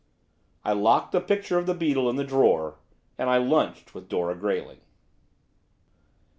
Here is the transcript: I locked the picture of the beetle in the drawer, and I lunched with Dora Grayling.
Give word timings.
I 0.65 0.73
locked 0.73 1.11
the 1.11 1.21
picture 1.21 1.59
of 1.59 1.67
the 1.67 1.75
beetle 1.75 2.09
in 2.09 2.15
the 2.15 2.23
drawer, 2.23 2.79
and 3.19 3.29
I 3.29 3.37
lunched 3.37 3.93
with 3.93 4.09
Dora 4.09 4.33
Grayling. 4.33 4.79